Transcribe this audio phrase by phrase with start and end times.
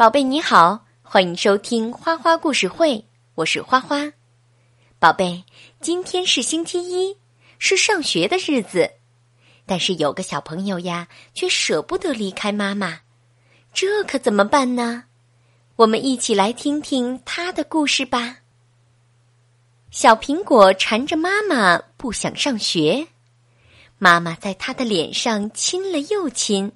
[0.00, 4.10] 宝贝你好，欢迎收听花花故事会，我是花花。
[4.98, 5.44] 宝贝，
[5.78, 7.18] 今天是星期一，
[7.58, 8.92] 是上学的日子，
[9.66, 13.00] 但是有个小朋友呀，却舍不得离开妈妈，
[13.74, 15.04] 这可怎么办呢？
[15.76, 18.38] 我们一起来听听他的故事吧。
[19.90, 23.06] 小苹果缠着妈妈不想上学，
[23.98, 26.72] 妈妈在他的脸上亲了又亲。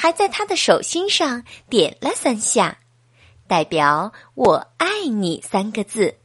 [0.00, 2.78] 还在他的手心上点了三下，
[3.48, 6.16] 代表“我爱你”三个字。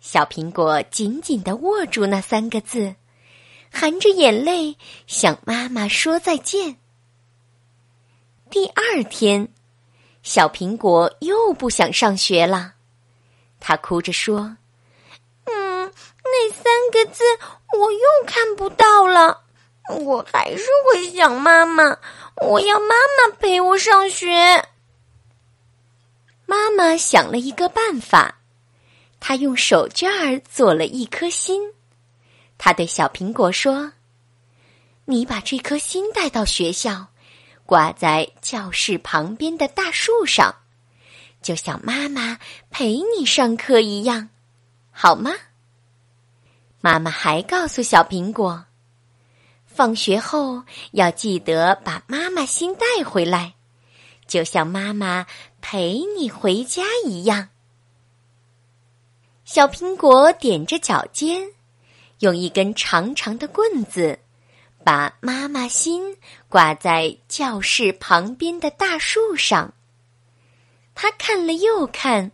[0.00, 2.96] 小苹果紧紧的握住那三个字，
[3.70, 6.78] 含着眼泪向妈妈说再见。
[8.48, 9.52] 第二天，
[10.22, 12.76] 小苹果又不想上学了，
[13.60, 14.56] 他哭着说
[15.44, 15.92] ：“嗯，
[16.24, 17.22] 那三个字
[17.74, 19.42] 我又看不到了，
[19.88, 21.96] 我还是会想妈妈。”
[22.40, 24.64] 我要妈妈陪我上学。
[26.46, 28.38] 妈妈想了一个办法，
[29.18, 31.72] 她用手绢儿做了一颗心。
[32.56, 33.92] 她对小苹果说
[35.04, 37.08] ：“你把这颗心带到学校，
[37.66, 40.54] 挂在教室旁边的大树上，
[41.42, 42.38] 就像妈妈
[42.70, 44.28] 陪你上课一样，
[44.92, 45.32] 好吗？”
[46.80, 48.64] 妈妈还告诉小苹果。
[49.78, 53.54] 放学后要记得把妈妈心带回来，
[54.26, 55.24] 就像妈妈
[55.60, 57.50] 陪你回家一样。
[59.44, 61.52] 小苹果踮着脚尖，
[62.18, 64.18] 用一根长长的棍子，
[64.82, 66.16] 把妈妈心
[66.48, 69.72] 挂在教室旁边的大树上。
[70.96, 72.32] 他看了又看，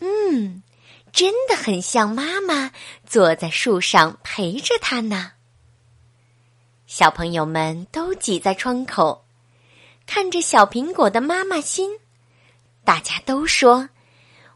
[0.00, 0.64] 嗯，
[1.12, 2.72] 真的很像妈妈
[3.06, 5.34] 坐在树上陪着他呢。
[6.94, 9.24] 小朋友们都挤在窗口，
[10.06, 11.98] 看着小苹果的妈妈心。
[12.84, 13.88] 大家都说：“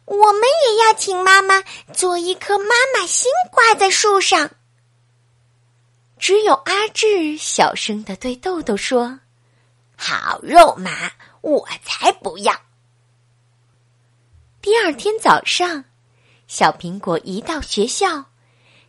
[0.05, 4.51] 我们也要请妈妈做一颗妈妈心挂在树上。”
[6.21, 9.19] 只有阿志小声的对豆豆说
[9.97, 12.55] ：“好肉麻，我才不要。”
[14.61, 15.87] 第二天早上，
[16.47, 18.27] 小苹果一到学校。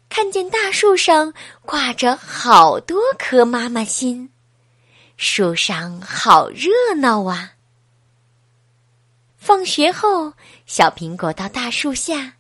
[0.09, 4.31] 看见大树上挂着好多颗妈妈心，
[5.18, 7.53] 树上好热闹啊！
[9.38, 10.34] 放学后，
[10.66, 12.34] 小苹果到大树下，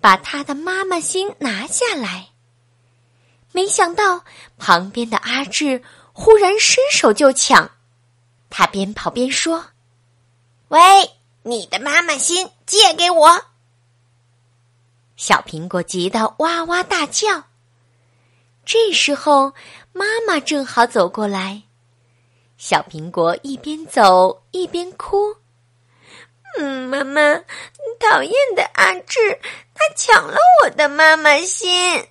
[0.00, 2.28] 把他的妈妈心拿下来。
[3.52, 4.24] 没想到
[4.58, 5.82] 旁边的阿志
[6.12, 7.70] 忽然伸手就抢，
[8.50, 9.66] 他边跑边说
[10.68, 10.78] ：“喂，
[11.42, 13.42] 你的妈妈心借给我。”
[15.18, 17.42] 小苹果急得哇哇大叫。
[18.64, 19.52] 这时候，
[19.92, 21.64] 妈妈正好走过来。
[22.56, 25.34] 小苹果一边走一边哭
[26.56, 27.20] ：“嗯，妈妈，
[27.98, 29.18] 讨厌的阿志，
[29.74, 32.06] 他抢了我的妈妈心。”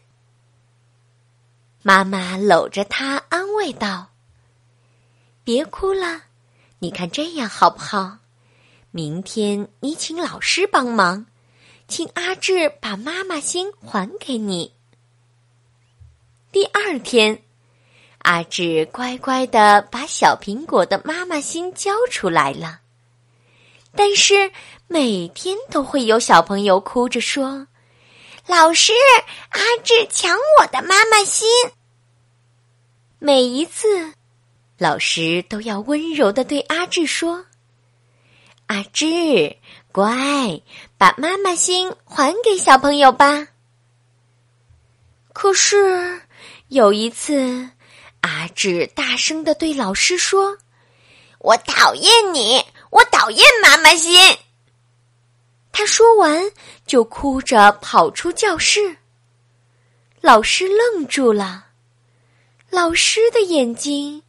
[1.83, 4.07] 妈妈搂着他安慰道
[5.45, 6.23] ：“别哭了，
[6.79, 8.17] 你看这样好不好？
[8.91, 11.25] 明天你请老师帮忙。”
[11.87, 14.73] 请阿志把妈妈心还给你。
[16.51, 17.43] 第二天，
[18.19, 22.81] 阿志乖乖的把小苹果的妈妈心交出来了。
[23.95, 24.51] 但是
[24.87, 27.67] 每天都会有小朋友哭着说
[28.45, 28.93] ：“老师，
[29.49, 31.47] 阿志抢我的妈妈心。”
[33.17, 34.13] 每一次，
[34.77, 37.45] 老师都要温柔的对阿志说
[38.67, 39.57] ：“阿志。”
[39.91, 40.61] 乖，
[40.95, 43.47] 把妈妈心还给小朋友吧。
[45.33, 46.21] 可是
[46.67, 47.71] 有一次，
[48.21, 50.59] 阿志大声的对老师说
[51.39, 54.37] ：“我讨厌你，我讨厌妈妈心。”
[55.73, 56.51] 他说完
[56.85, 58.97] 就哭着跑出教室。
[60.21, 61.69] 老师愣住了，
[62.69, 64.21] 老师的眼睛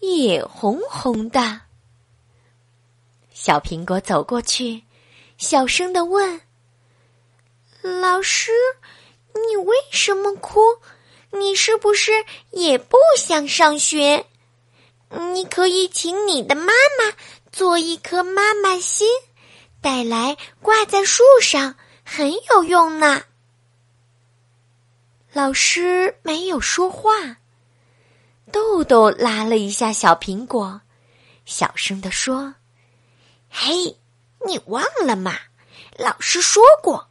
[0.00, 1.62] 也红红的。
[3.38, 4.82] 小苹果走过去。
[5.36, 6.40] 小声的问
[8.00, 8.50] ：“老师，
[9.34, 10.58] 你为什么哭？
[11.32, 12.12] 你是不是
[12.50, 14.24] 也不想上学？
[15.34, 17.14] 你可以请你的妈妈
[17.52, 19.06] 做一颗妈妈心，
[19.82, 23.22] 带来挂在树上，很有用呢。”
[25.34, 27.36] 老师没有说话。
[28.50, 30.80] 豆豆拉了一下小苹果，
[31.44, 32.54] 小声的说
[33.56, 33.96] ：“嘿。”
[34.46, 35.36] 你忘了吗？
[35.96, 37.08] 老师说过，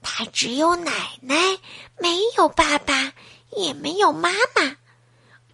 [0.00, 1.58] 他只有奶奶，
[1.98, 3.14] 没有爸爸，
[3.56, 4.76] 也没有妈妈，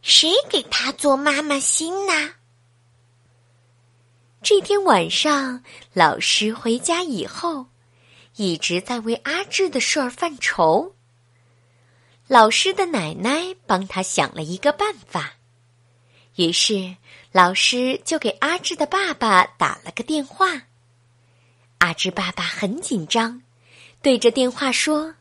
[0.03, 2.35] 谁给他做妈妈心呢？
[4.43, 5.65] 这天晚上，
[5.95, 7.69] 老师回家以后，
[8.37, 10.95] 一直在为阿志的事儿犯愁。
[12.27, 15.37] 老师的奶奶帮他想了一个办法，
[16.37, 16.97] 于是
[17.33, 20.63] 老师就给阿志的爸爸打了个电话。
[21.79, 23.43] 阿志爸爸很紧张，
[24.03, 25.15] 对着电话说：“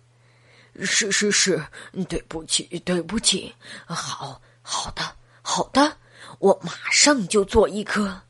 [0.81, 1.63] 是是是，
[2.07, 3.54] 对不起对不起，
[3.86, 5.98] 好好的好的，
[6.39, 8.21] 我马上就做一颗。”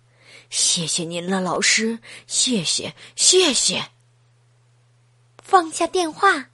[0.50, 1.98] 谢谢您了，老师，
[2.28, 3.90] 谢谢谢谢。
[5.42, 6.50] 放下电话，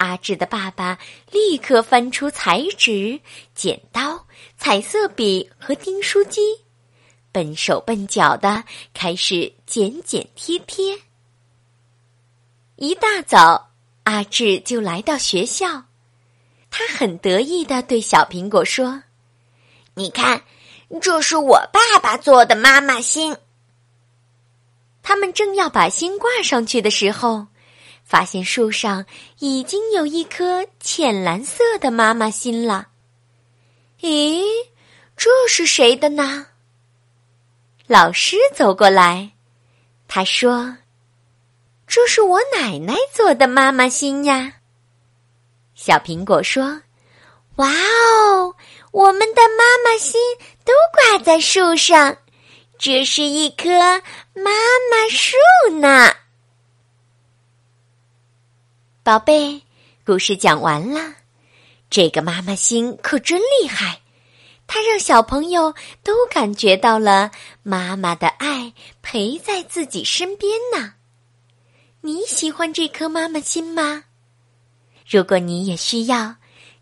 [0.00, 0.98] 阿志的爸爸
[1.30, 3.20] 立刻翻出彩纸、
[3.54, 4.26] 剪刀、
[4.56, 6.40] 彩色笔和订书机，
[7.30, 8.64] 笨手笨脚的
[8.94, 10.98] 开始剪剪贴贴。
[12.76, 13.72] 一大早，
[14.04, 15.84] 阿志就来到学校，
[16.70, 19.02] 他很得意的对小苹果说
[19.94, 20.42] ：“你看。”
[21.00, 23.36] 这是我爸爸做的妈妈心。
[25.04, 27.46] 他们正要把心挂上去的时候，
[28.10, 29.06] 发现树上
[29.38, 32.88] 已经有一颗浅蓝色的妈妈心了。
[34.00, 34.42] 咦，
[35.16, 36.48] 这是谁的呢？
[37.86, 39.30] 老师走过来，
[40.08, 40.78] 他说
[41.86, 44.54] ：“这是我奶奶做的妈妈心呀。”
[45.76, 46.82] 小苹果说
[47.56, 48.56] ：“哇哦！”
[48.90, 50.20] 我们的妈妈心
[50.64, 52.16] 都挂在树上，
[52.76, 53.70] 这是一棵
[54.34, 54.50] 妈
[54.90, 55.36] 妈树
[55.78, 56.16] 呢。
[59.10, 59.62] 宝贝，
[60.06, 61.16] 故事讲完了。
[61.90, 64.02] 这个妈妈心可真厉害，
[64.68, 65.74] 它让小朋友
[66.04, 67.32] 都感觉到了
[67.64, 68.72] 妈妈的爱
[69.02, 70.94] 陪在自己身边呢。
[72.02, 74.04] 你喜欢这颗妈妈心吗？
[75.08, 76.36] 如果你也需要。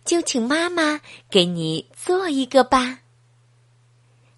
[0.04, 1.00] 就请妈妈
[1.30, 2.98] 给你做一个吧。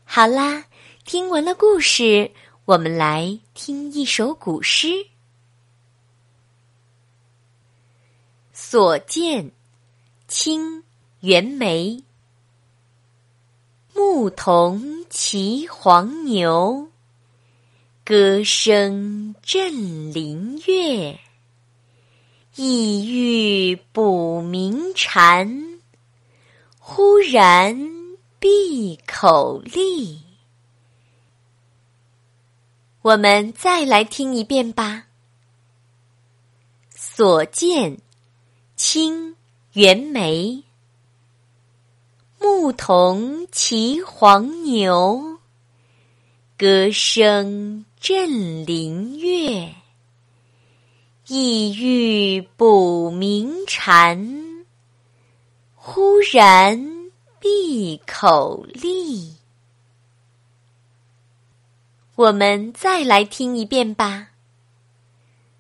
[0.05, 0.67] 好啦，
[1.05, 2.31] 听完了故事，
[2.67, 5.09] 我们来听一首古诗。
[8.71, 9.51] 所见，
[10.29, 10.79] 清·
[11.23, 12.05] 袁枚。
[13.93, 16.89] 牧童骑黄牛，
[18.05, 21.19] 歌声振林樾。
[22.55, 25.81] 意欲捕鸣蝉，
[26.79, 27.77] 忽然
[28.39, 30.23] 闭口立。
[33.03, 35.09] 我们再来听一遍吧。
[36.95, 38.01] 所见，
[38.83, 39.33] 清·
[39.75, 40.65] 袁枚。
[42.39, 45.39] 牧童骑黄牛，
[46.57, 49.75] 歌声振林樾。
[51.27, 54.65] 意欲捕鸣蝉，
[55.75, 59.37] 忽然闭口立。
[62.15, 64.31] 我们再来听一遍吧。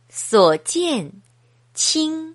[0.09, 1.21] 所见，
[1.75, 2.31] 清·